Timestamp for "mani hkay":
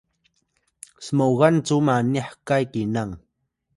1.87-2.63